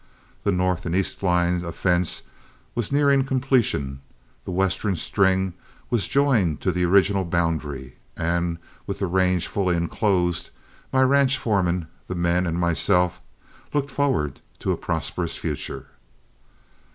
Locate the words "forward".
13.91-14.39